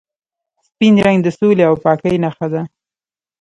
سپین 0.67 0.93
رنګ 1.05 1.19
د 1.23 1.27
سولې 1.37 1.63
او 1.69 1.75
پاکۍ 1.83 2.15
نښه 2.23 2.47
ده. 2.53 2.61